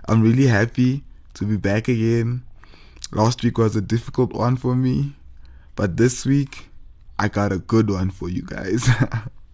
[0.08, 1.04] I'm really happy
[1.38, 2.42] to be back again.
[3.12, 5.14] Last week was a difficult one for me,
[5.76, 6.68] but this week
[7.16, 8.88] I got a good one for you guys.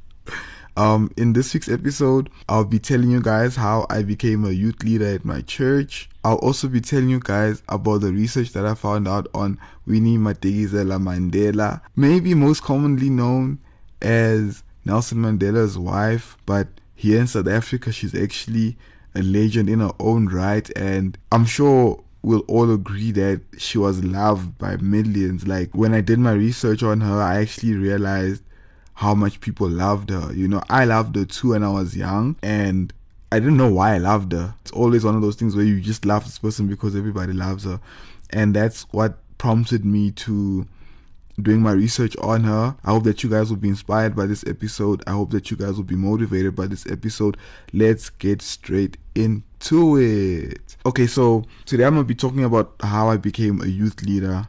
[0.79, 4.83] um, in this week's episode, I'll be telling you guys how I became a youth
[4.83, 6.09] leader at my church.
[6.25, 10.17] I'll also be telling you guys about the research that I found out on Winnie
[10.17, 13.59] Madikizela Mandela, maybe most commonly known
[14.01, 18.79] as Nelson Mandela's wife, but here in South Africa, she's actually
[19.15, 24.03] a legend in her own right, and I'm sure we'll all agree that she was
[24.03, 25.47] loved by millions.
[25.47, 28.43] Like when I did my research on her, I actually realized
[28.95, 30.33] how much people loved her.
[30.33, 32.93] You know, I loved her too when I was young, and
[33.31, 34.55] I didn't know why I loved her.
[34.63, 37.65] It's always one of those things where you just love this person because everybody loves
[37.65, 37.81] her,
[38.31, 40.67] and that's what prompted me to
[41.41, 42.77] doing my research on her.
[42.85, 45.03] I hope that you guys will be inspired by this episode.
[45.07, 47.37] I hope that you guys will be motivated by this episode.
[47.73, 50.77] Let's get straight into it.
[50.87, 54.47] Okay, so today I'm going to be talking about how I became a youth leader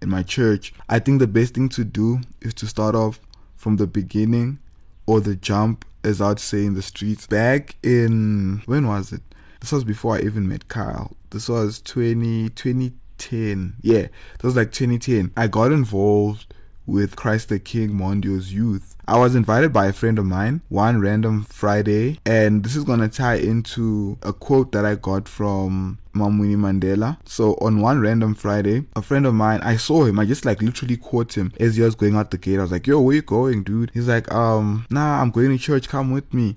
[0.00, 0.72] in my church.
[0.88, 3.20] I think the best thing to do is to start off
[3.56, 4.58] from the beginning
[5.06, 7.26] or the jump, as I'd say in the streets.
[7.26, 9.22] Back in, when was it?
[9.60, 11.12] This was before I even met Kyle.
[11.30, 12.92] This was 2020.
[13.22, 13.76] 2010.
[13.82, 15.32] Yeah, that was like 2010.
[15.36, 16.52] I got involved
[16.86, 18.96] with Christ the King Mondeor's youth.
[19.06, 23.08] I was invited by a friend of mine one random Friday, and this is gonna
[23.08, 27.18] tie into a quote that I got from Mam Winnie Mandela.
[27.24, 30.18] So on one random Friday, a friend of mine, I saw him.
[30.18, 32.58] I just like literally caught him as he was going out the gate.
[32.58, 35.58] I was like, "Yo, where you going, dude?" He's like, "Um, nah, I'm going to
[35.58, 35.88] church.
[35.88, 36.56] Come with me."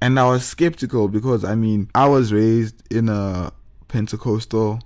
[0.00, 3.52] And I was skeptical because I mean, I was raised in a
[3.88, 4.80] Pentecostal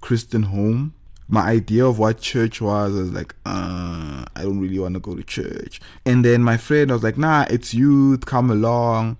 [0.00, 0.94] Christian home.
[1.28, 5.00] My idea of what church was, I was like, uh, I don't really want to
[5.00, 5.80] go to church.
[6.04, 9.18] And then my friend was like, nah, it's youth, come along.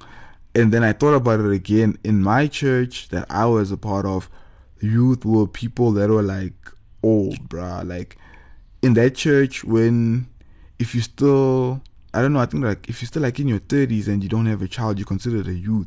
[0.55, 1.99] And then I thought about it again.
[2.03, 4.29] In my church that I was a part of,
[4.81, 6.55] youth were people that were like
[7.03, 7.87] old, bruh.
[7.87, 8.17] Like
[8.83, 10.27] in that church, when
[10.81, 11.81] if you still,
[12.13, 14.29] I don't know, I think like if you're still like in your 30s and you
[14.29, 15.87] don't have a child, you're considered a youth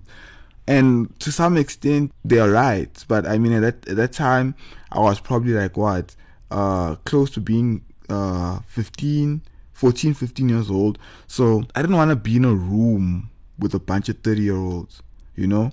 [0.67, 3.03] and to some extent they're right.
[3.07, 4.55] But i mean at that, at that time
[4.91, 6.15] i was probably like what
[6.51, 9.41] uh close to being uh 15
[9.73, 10.97] 14 15 years old.
[11.27, 13.29] So i didn't want to be in a room
[13.59, 15.01] with a bunch of 30 year olds
[15.35, 15.71] you know?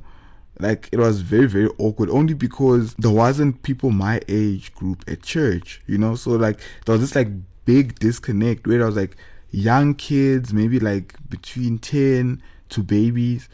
[0.58, 5.22] Like it was very very awkward only because there wasn't people my age group at
[5.22, 6.14] church you know?
[6.16, 7.28] So like there was this like
[7.64, 9.16] big disconnect where i was like
[9.50, 13.48] young kids maybe like between 10 to babies.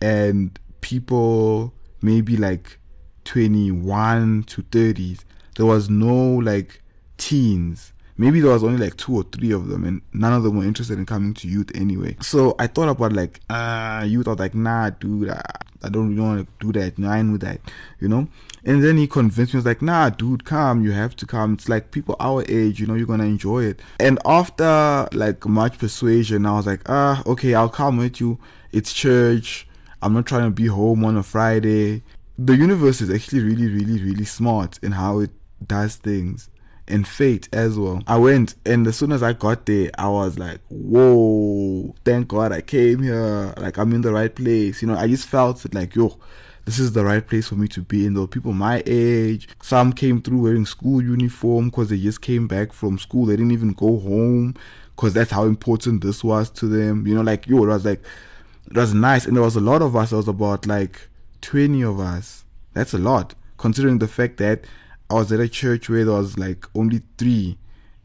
[0.00, 2.78] And people maybe like
[3.24, 5.24] 21 to 30s.
[5.56, 6.82] There was no like
[7.16, 7.92] teens.
[8.16, 10.64] Maybe there was only like two or three of them, and none of them were
[10.64, 12.16] interested in coming to youth anyway.
[12.20, 14.28] So I thought about like, uh, youth.
[14.28, 15.40] I was like, nah, dude, I,
[15.82, 16.98] I don't really want to do that.
[16.98, 17.60] No, I with that,
[17.98, 18.28] you know.
[18.62, 21.54] And then he convinced me, he was like, nah, dude, come, you have to come.
[21.54, 23.80] It's like people our age, you know, you're gonna enjoy it.
[23.98, 28.38] And after like much persuasion, I was like, ah, okay, I'll come with you.
[28.70, 29.66] It's church
[30.02, 32.02] I'm not trying to be home on a Friday.
[32.38, 35.30] The universe is actually really, really, really smart in how it
[35.66, 36.48] does things.
[36.88, 38.02] And fate as well.
[38.08, 42.50] I went, and as soon as I got there, I was like, whoa, thank God
[42.50, 43.54] I came here.
[43.58, 44.82] Like, I'm in the right place.
[44.82, 46.18] You know, I just felt like, yo,
[46.64, 48.14] this is the right place for me to be in.
[48.14, 49.48] There were people my age.
[49.62, 53.26] Some came through wearing school uniform because they just came back from school.
[53.26, 54.56] They didn't even go home
[54.96, 57.06] because that's how important this was to them.
[57.06, 58.02] You know, like, yo, it was like,
[58.70, 60.10] it was nice and there was a lot of us.
[60.10, 61.08] There was about like
[61.42, 62.44] 20 of us.
[62.72, 64.64] That's a lot considering the fact that
[65.10, 67.58] I was at a church where there was like only three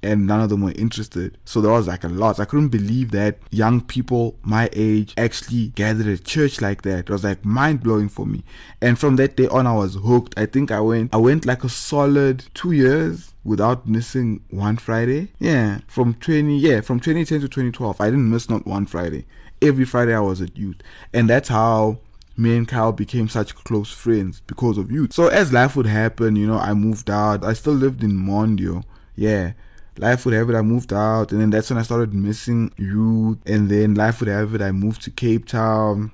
[0.04, 1.38] and none of them were interested.
[1.46, 2.40] So there was like a lot.
[2.40, 7.00] I couldn't believe that young people my age actually gathered at church like that.
[7.00, 8.44] It was like mind blowing for me.
[8.82, 10.38] And from that day on I was hooked.
[10.38, 15.30] I think I went I went like a solid two years without missing one Friday.
[15.40, 15.80] Yeah.
[15.88, 18.02] From twenty yeah, from twenty ten to twenty twelve.
[18.02, 19.26] I didn't miss not one Friday
[19.62, 20.78] every Friday I was at youth.
[21.14, 22.00] And that's how
[22.38, 25.14] me and Kyle became such close friends because of youth.
[25.14, 27.44] So as life would happen, you know, I moved out.
[27.44, 28.84] I still lived in Mondeor.
[29.16, 29.54] Yeah.
[29.98, 33.38] Life would have it, I moved out, and then that's when I started missing youth.
[33.46, 36.12] And then life would have it, I moved to Cape Town.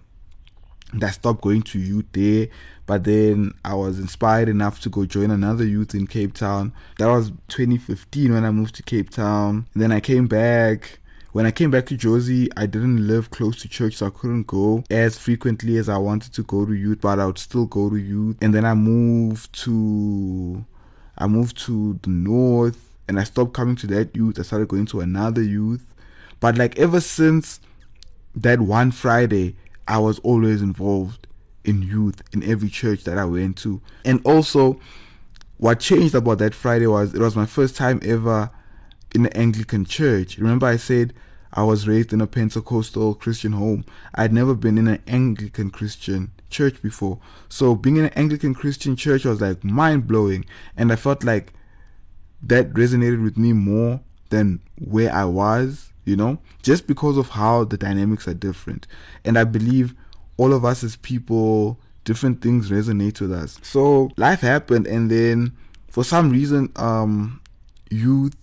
[0.92, 2.50] And I stopped going to youth there.
[2.86, 6.74] But then I was inspired enough to go join another youth in Cape Town.
[7.00, 9.66] That was 2015 when I moved to Cape Town.
[9.74, 11.00] And then I came back.
[11.34, 14.48] When I came back to Jozi, I didn't live close to church, so I couldn't
[14.48, 17.90] go as frequently as I wanted to go to youth, but I would still go
[17.90, 18.36] to youth.
[18.42, 20.66] And then I moved to
[21.18, 24.40] I moved to the north and I stopped coming to that youth.
[24.40, 25.94] I started going to another youth.
[26.42, 27.62] But like ever since
[28.36, 29.56] that one Friday,
[29.88, 31.28] I was always involved
[31.64, 33.82] in youth in every church that I went to.
[34.04, 34.82] And also,
[35.58, 38.50] what changed about that Friday was it was my first time ever
[39.14, 40.38] in the Anglican church.
[40.38, 41.14] Remember, I said
[41.54, 43.86] I was raised in a Pentecostal Christian home.
[44.16, 47.20] I'd never been in an Anglican Christian church before.
[47.50, 50.46] So, being in an Anglican Christian church was like mind blowing.
[50.78, 51.54] And I felt like
[52.44, 57.66] that resonated with me more than where I was, you know, just because of how
[57.66, 58.88] the dynamics are different.
[59.26, 59.94] And I believe
[60.38, 63.60] all of us as people, different things resonate with us.
[63.62, 65.56] So life happened, and then
[65.90, 67.42] for some reason, um,
[67.90, 68.36] youth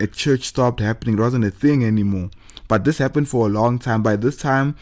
[0.00, 1.16] at church stopped happening.
[1.16, 2.30] It wasn't a thing anymore.
[2.68, 4.02] But this happened for a long time.
[4.02, 4.76] By this time,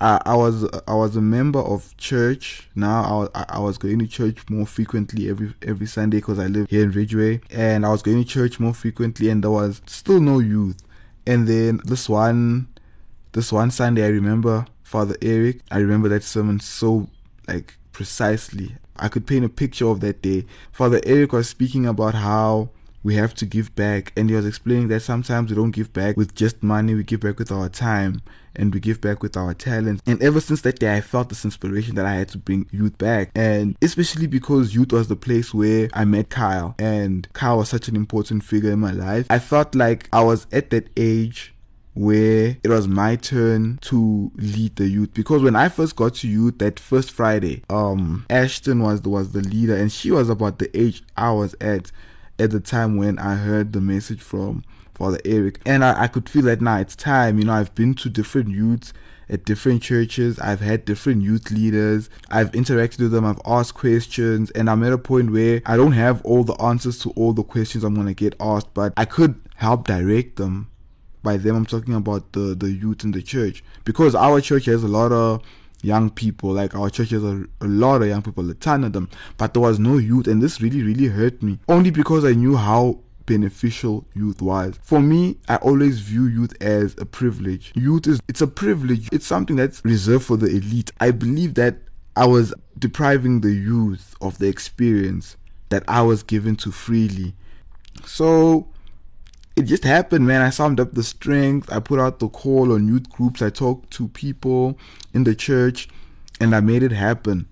[0.00, 2.68] uh, I was I was a member of church.
[2.74, 6.68] Now I, I was going to church more frequently every every Sunday because I live
[6.70, 10.20] here in Ridgeway, and I was going to church more frequently, and there was still
[10.20, 10.78] no youth.
[11.26, 12.68] And then this one,
[13.32, 15.60] this one Sunday, I remember Father Eric.
[15.70, 17.08] I remember that sermon so
[17.46, 18.76] like precisely.
[18.96, 20.46] I could paint a picture of that day.
[20.72, 22.70] Father Eric was speaking about how
[23.02, 24.12] we have to give back.
[24.16, 27.20] And he was explaining that sometimes we don't give back with just money we give
[27.20, 28.22] back with our time
[28.54, 30.02] and we give back with our talents.
[30.06, 32.98] And ever since that day i felt this inspiration that i had to bring youth
[32.98, 33.30] back.
[33.34, 36.74] And especially because youth was the place where i met kyle.
[36.78, 39.26] And kyle was such an important figure in my life.
[39.30, 41.54] I felt like i was at that age
[41.94, 45.12] where it was my turn to lead the youth.
[45.12, 49.32] Because when I first got to youth that first Friday, um, Ashton was the, was
[49.32, 51.90] the leader and she was about the age I was at
[52.40, 54.64] at the time when I heard the message from
[54.94, 57.38] Father Eric, and I, I could feel that now it's time.
[57.38, 58.92] You know, I've been to different youths
[59.28, 60.38] at different churches.
[60.40, 62.10] I've had different youth leaders.
[62.30, 63.24] I've interacted with them.
[63.24, 66.98] I've asked questions, and I'm at a point where I don't have all the answers
[67.00, 70.70] to all the questions I'm gonna get asked, but I could help direct them
[71.22, 74.82] by them I'm talking about the the youth in the church because our church has
[74.82, 75.42] a lot of
[75.82, 78.92] young people like our church has a, a lot of young people a ton of
[78.92, 79.08] them.
[79.36, 81.58] But there was no youth and this really really hurt me.
[81.68, 84.78] Only because I knew how beneficial youth was.
[84.82, 87.72] For me I always view youth as a privilege.
[87.74, 89.08] Youth is it's a privilege.
[89.12, 90.90] It's something that's reserved for the elite.
[91.00, 91.78] I believe that
[92.16, 95.36] I was depriving the youth of the experience
[95.68, 97.34] that I was given to freely.
[98.04, 98.68] So
[99.60, 100.40] it just happened, man.
[100.40, 101.70] I summed up the strength.
[101.70, 103.42] I put out the call on youth groups.
[103.42, 104.78] I talked to people
[105.12, 105.88] in the church
[106.40, 107.46] and I made it happen.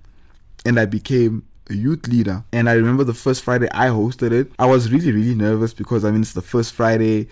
[0.64, 2.44] And I became a youth leader.
[2.50, 4.50] And I remember the first Friday I hosted it.
[4.58, 7.28] I was really, really nervous because I mean, it's the first Friday.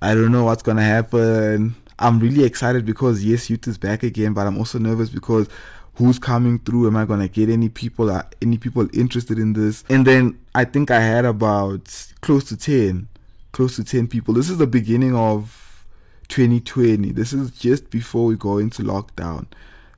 [0.00, 1.74] I don't know what's going to happen.
[1.98, 5.48] I'm really excited because yes, youth is back again, but I'm also nervous because
[5.96, 9.52] who's coming through am i going to get any people uh, any people interested in
[9.52, 13.08] this and then i think i had about close to 10
[13.52, 14.34] close to 10 people.
[14.34, 15.84] This is the beginning of
[16.28, 17.12] 2020.
[17.12, 19.46] This is just before we go into lockdown.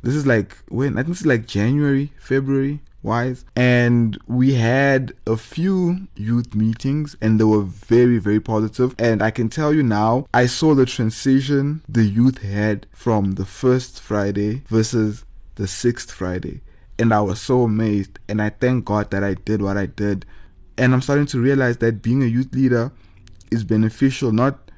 [0.03, 3.45] This is like when I think it's like January, February wise.
[3.57, 8.95] And we had a few youth meetings and they were very, very positive.
[8.99, 13.45] And I can tell you now, I saw the transition the youth had from the
[13.45, 15.25] first Friday versus
[15.57, 16.61] the sixth Friday.
[16.99, 18.19] And I was so amazed.
[18.29, 20.27] And I thank God that I did what I did.
[20.77, 22.93] And I'm starting to realize that being a youth leader
[23.51, 24.71] is beneficial not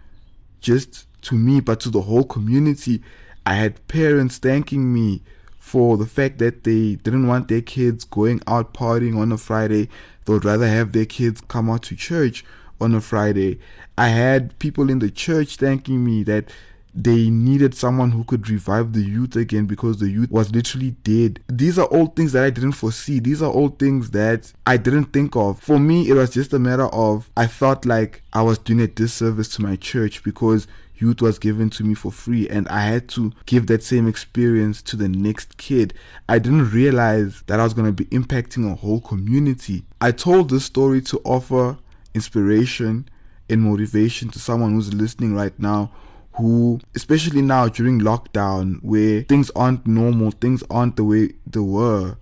[0.61, 3.02] just to me but to the whole community.
[3.45, 5.23] I had parents thanking me
[5.59, 9.88] for the fact that they didn't want their kids going out partying on a Friday.
[10.25, 12.45] They would rather have their kids come out to church
[12.81, 13.59] on a Friday.
[13.97, 16.50] I had people in the church thanking me that
[16.94, 21.40] they needed someone who could revive the youth again because the youth was literally dead.
[21.49, 23.18] These are all things that I didn't foresee.
[23.18, 25.61] These are all things that I didn't think of.
[25.61, 28.87] For me, it was just a matter of I felt like I was doing a
[28.87, 33.08] disservice to my church because youth was given to me for free and I had
[33.11, 35.94] to give that same experience to the next kid.
[36.28, 39.84] I didn't realize that I was going to be impacting a whole community.
[40.00, 41.78] I told this story to offer
[42.14, 43.08] inspiration
[43.49, 45.90] and motivation to someone who's listening right now
[46.36, 52.16] who, especially now during lockdown, where things aren't normal, things aren't the way they were,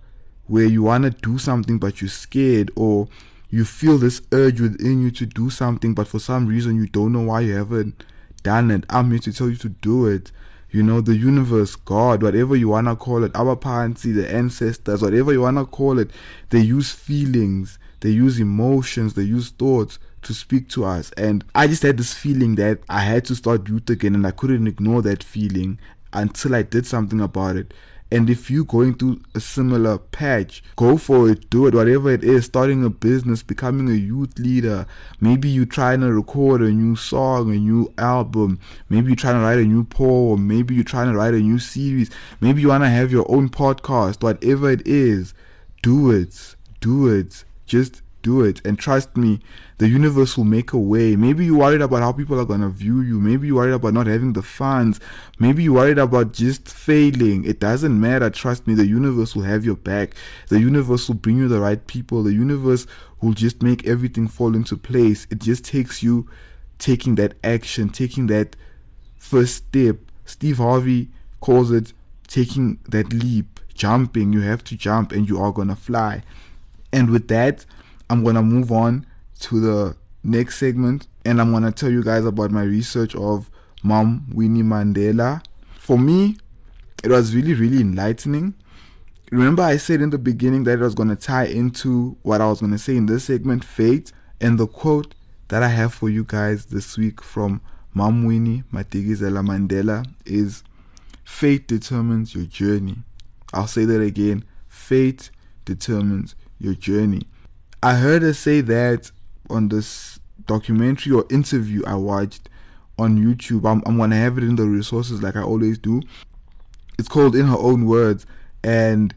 [0.47, 3.07] where you want to do something but you're scared, or
[3.49, 7.13] you feel this urge within you to do something, but for some reason you don't
[7.13, 8.03] know why you haven't
[8.43, 8.83] done it.
[8.89, 10.31] I'm here to tell you to do it.
[10.73, 15.33] you know, the universe, God, whatever you wanna call it, our parents, the ancestors, whatever
[15.33, 16.11] you wanna call it,
[16.49, 21.11] they use feelings, they use emotions, they use thoughts to speak to us.
[21.17, 24.31] And I just had this feeling that I had to start youth again and I
[24.31, 25.79] couldn't ignore that feeling
[26.13, 27.73] until I did something about it.
[28.13, 32.25] And if you're going through a similar patch, go for it, do it, whatever it
[32.25, 34.85] is, starting a business, becoming a youth leader.
[35.21, 38.59] Maybe you're trying to record a new song, a new album.
[38.89, 40.45] Maybe you're trying to write a new poem.
[40.45, 42.11] Maybe you're trying to write a new series.
[42.41, 44.21] Maybe you want to have your own podcast.
[44.21, 45.33] Whatever it is,
[45.81, 46.57] do it.
[46.81, 47.45] Do it.
[47.65, 48.61] Just do it.
[48.65, 49.39] And trust me,
[49.77, 51.15] the universe will make a way.
[51.15, 53.19] Maybe you're worried about how people are going to view you.
[53.19, 54.99] Maybe you're worried about not having the funds.
[55.39, 57.45] Maybe you're worried about just failing.
[57.45, 58.29] It doesn't matter.
[58.29, 60.15] Trust me, the universe will have your back.
[60.49, 62.23] The universe will bring you the right people.
[62.23, 62.85] The universe
[63.21, 65.27] will just make everything fall into place.
[65.29, 66.29] It just takes you
[66.77, 68.55] taking that action, taking that
[69.17, 69.97] first step.
[70.25, 71.09] Steve Harvey
[71.39, 71.93] calls it
[72.27, 74.31] taking that leap, jumping.
[74.31, 76.23] You have to jump and you are going to fly.
[76.93, 77.65] And with that,
[78.11, 79.05] I'm to move on
[79.39, 83.49] to the next segment and I'm to tell you guys about my research of
[83.83, 85.41] Mom Winnie Mandela.
[85.79, 86.35] For me,
[87.05, 88.53] it was really, really enlightening.
[89.31, 92.59] Remember, I said in the beginning that it was to tie into what I was
[92.59, 94.11] to say in this segment, fate.
[94.41, 95.15] And the quote
[95.47, 97.61] that I have for you guys this week from
[97.93, 100.63] Mom Winnie Madikizela Mandela is
[101.23, 102.97] Fate determines your journey.
[103.53, 104.43] I'll say that again.
[104.67, 105.31] Fate
[105.63, 107.21] determines your journey.
[107.83, 109.11] I heard her say that
[109.49, 112.49] on this documentary or interview I watched
[112.99, 113.65] on YouTube.
[113.69, 116.01] I'm, I'm gonna have it in the resources like I always do.
[116.99, 118.25] It's called In Her Own Words.
[118.63, 119.15] And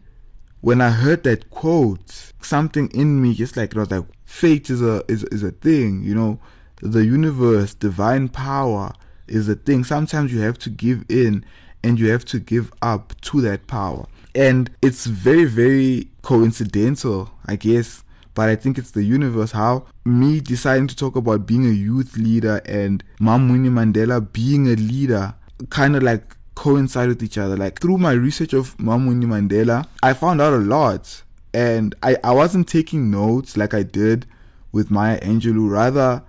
[0.62, 4.80] when I heard that quote, something in me just like it was like fate is
[4.80, 6.38] a is, is a thing, you know,
[6.80, 8.92] the universe, divine power
[9.28, 9.84] is a thing.
[9.84, 11.44] Sometimes you have to give in
[11.82, 14.06] and you have to give up to that power.
[14.34, 18.03] And it's very, very coincidental, I guess,
[18.34, 22.16] but I think it's the universe how me deciding to talk about being a youth
[22.16, 25.34] leader and Mam Winnie Mandela being a leader
[25.70, 27.56] kind of like coincide with each other.
[27.56, 31.22] Like through my research of Mam Winnie Mandela, I found out a lot.
[31.52, 34.26] And I, I wasn't taking notes like I did
[34.72, 35.70] with Maya Angelou.
[35.70, 36.24] Rather,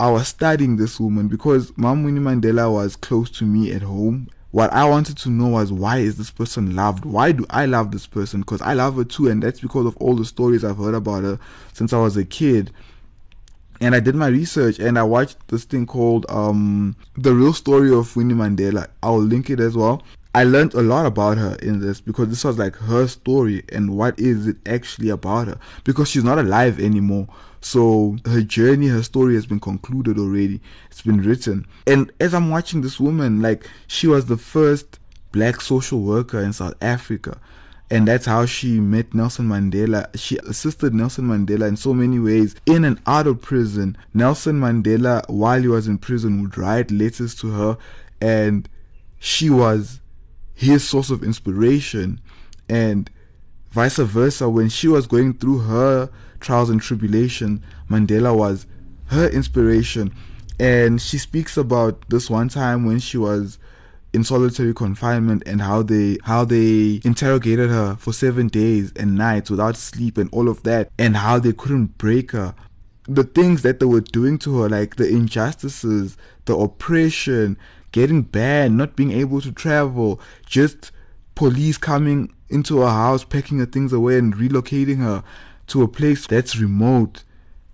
[0.00, 4.28] I was studying this woman because Mam Winnie Mandela was close to me at home
[4.50, 7.04] what I wanted to know was why is this person loved?
[7.04, 8.40] Why do I love this person?
[8.40, 11.22] Because I love her too, and that's because of all the stories I've heard about
[11.24, 11.38] her
[11.72, 12.70] since I was a kid.
[13.80, 17.94] And I did my research and I watched this thing called um, The Real Story
[17.94, 18.88] of Winnie Mandela.
[19.04, 20.02] I'll link it as well.
[20.34, 23.96] I learned a lot about her in this because this was like her story and
[23.96, 27.28] what is it actually about her because she's not alive anymore.
[27.60, 30.60] So her journey, her story has been concluded already.
[30.90, 31.66] It's been written.
[31.86, 34.98] And as I'm watching this woman, like she was the first
[35.32, 37.40] black social worker in South Africa.
[37.90, 40.08] And that's how she met Nelson Mandela.
[40.18, 43.96] She assisted Nelson Mandela in so many ways in and out of prison.
[44.12, 47.78] Nelson Mandela, while he was in prison, would write letters to her,
[48.20, 48.68] and
[49.18, 50.00] she was
[50.54, 52.20] his source of inspiration.
[52.68, 53.10] And
[53.78, 58.66] vice versa, when she was going through her trials and tribulation, Mandela was
[59.06, 60.12] her inspiration.
[60.58, 63.60] And she speaks about this one time when she was
[64.12, 69.48] in solitary confinement and how they how they interrogated her for seven days and nights
[69.48, 72.54] without sleep and all of that and how they couldn't break her
[73.06, 76.16] the things that they were doing to her like the injustices
[76.46, 77.58] the oppression
[77.92, 80.90] getting banned not being able to travel just
[81.38, 85.22] police coming into her house packing her things away and relocating her
[85.68, 87.22] to a place that's remote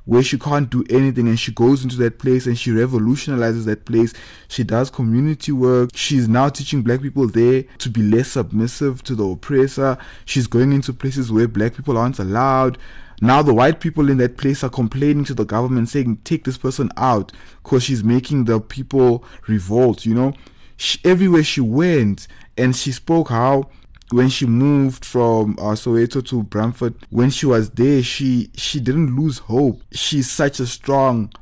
[0.05, 3.87] where she can't do anything and she goes into that place and she revolutionizes that
[3.87, 4.13] place.
[4.49, 5.93] She does community work.
[5.95, 9.97] She's now teaching black people there to be less submissive to the oppressor.
[10.27, 12.77] She's going into places where black people aren't allowed.
[13.23, 16.59] Now the white people in that place are complaining to the government saying, take this
[16.59, 20.35] person out because she's making the people revolt, you know.
[20.77, 22.27] She, everywhere she went
[22.57, 23.71] and she spoke how
[24.11, 29.17] when she moved from uh, Soweto to Braamfontein, when she was there, she she didn't
[29.17, 29.81] lose hope.
[29.93, 31.33] She's such a strong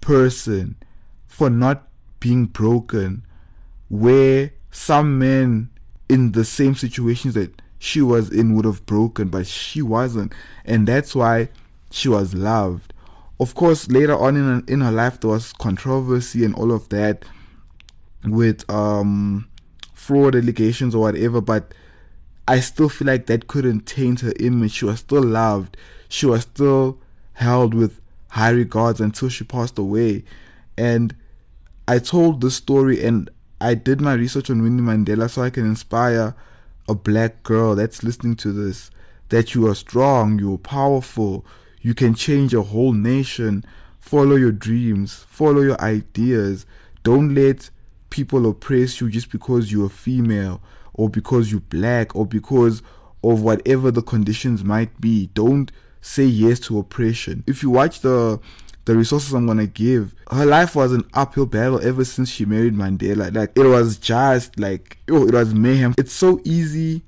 [0.00, 0.76] person
[1.26, 1.86] for not
[2.18, 3.24] being broken.
[3.88, 5.70] Where some men
[6.08, 10.32] in the same situations that she was in would have broken, but she wasn't,
[10.64, 11.48] and that's why
[11.90, 12.92] she was loved.
[13.38, 17.24] Of course, later on in in her life, there was controversy and all of that
[18.24, 19.48] with um
[19.94, 21.74] fraud allegations or whatever, but
[22.46, 24.72] I still feel like that couldn't taint her image.
[24.72, 25.76] She was still loved.
[26.08, 26.98] She was still
[27.34, 30.24] held with high regards until she passed away.
[30.76, 31.14] And
[31.86, 33.28] I told this story and
[33.60, 36.34] I did my research on Winnie Mandela so I can inspire
[36.88, 38.90] a black girl that's listening to this
[39.28, 41.44] that you are strong, you're powerful,
[41.82, 43.64] you can change a whole nation.
[44.00, 46.64] Follow your dreams, follow your ideas.
[47.02, 47.68] Don't let
[48.10, 50.60] people oppress you just because you're female
[50.94, 52.82] or because you're black or because
[53.22, 55.26] of whatever the conditions might be.
[55.34, 57.44] Don't say yes to oppression.
[57.46, 58.40] If you watch the
[58.84, 62.74] the resources I'm gonna give, her life was an uphill battle ever since she married
[62.74, 63.34] Mandela.
[63.34, 65.94] Like it was just like oh, it was mayhem.
[65.98, 67.02] It's so easy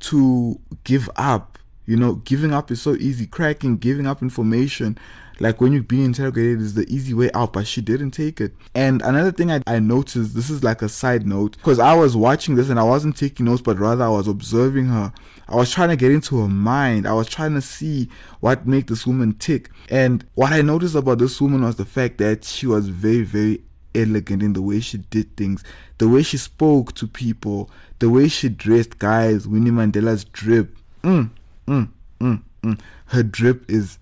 [0.00, 1.58] to give up.
[1.86, 3.26] You know, giving up is so easy.
[3.26, 4.98] Cracking, giving up information
[5.40, 8.52] like when you're being interrogated is the easy way out but she didn't take it
[8.74, 12.16] and another thing i, I noticed this is like a side note because i was
[12.16, 15.12] watching this and i wasn't taking notes but rather i was observing her
[15.48, 18.08] i was trying to get into her mind i was trying to see
[18.40, 22.18] what made this woman tick and what i noticed about this woman was the fact
[22.18, 23.60] that she was very very
[23.94, 25.64] elegant in the way she did things,
[25.98, 28.98] the way she spoke to people, the way she dressed.
[28.98, 30.76] Guys, Winnie Mandela's drip.
[31.02, 31.30] Mm,
[31.66, 31.88] mm,
[32.20, 32.80] mm, mm.
[33.06, 33.98] Her drip is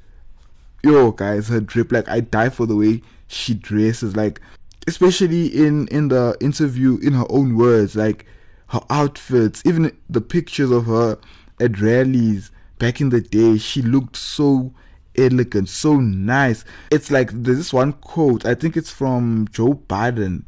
[0.87, 4.41] yo guys her drip like i die for the way she dresses like
[4.87, 8.25] especially in in the interview in her own words like
[8.69, 11.19] her outfits even the pictures of her
[11.61, 14.73] at rallies back in the day she looked so
[15.19, 16.65] elegant so nice.
[16.91, 20.45] It's like there's this one quote i think it's from joe biden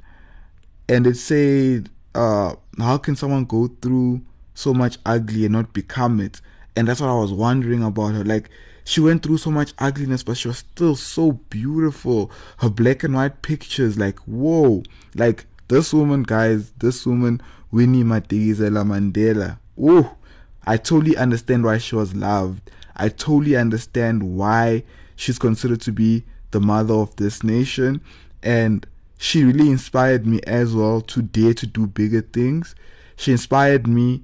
[0.89, 4.21] and it said uh how can someone go through
[4.55, 6.41] so much ugly and not become it?
[6.77, 8.51] And that's what i was wondering about her like
[8.89, 12.31] she went through so much ugliness, but she was still so beautiful.
[12.57, 14.83] Her black and white pictures, like, whoa.
[15.15, 19.59] Like, this woman, guys, this woman, Winnie Madikizela Mandela.
[19.79, 20.17] Oh,
[20.67, 22.71] I totally understand why she was loved.
[22.97, 24.85] I totally understand why
[25.17, 28.01] she's considered to be the mother of this nation.
[28.43, 28.87] And
[29.19, 32.75] she really inspired me as well to dare to do bigger things.
[33.17, 34.23] She inspired me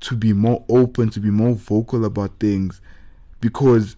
[0.00, 2.80] to be more open, to be more vocal about things
[3.40, 3.96] because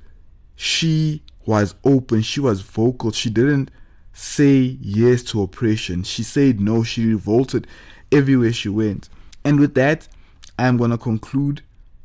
[0.63, 3.69] she was open, she was vocal, she didn't
[4.13, 6.05] say yes to oppression.
[6.05, 7.67] She said no, she revolted
[8.13, 9.09] everywhere she went.
[9.43, 10.07] And with that,
[10.61, 11.63] I'm going to conclude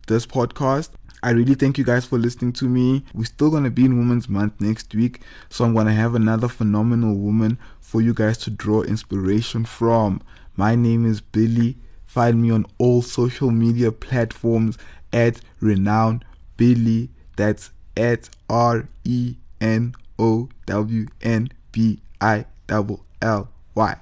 [0.08, 0.90] this podcast.
[1.22, 3.06] I really thank you guys for listening to me.
[3.14, 5.22] We're still going to be in Women's Month next week.
[5.50, 10.20] So I'm going to have another phenomenal woman for you guys to draw inspiration from.
[10.56, 11.78] My name is Billy.
[12.08, 14.80] Find me on all social media platforms
[15.14, 16.24] at Renown
[16.58, 17.10] Billy.
[17.36, 23.96] That's at R E N O W N B I double L Y.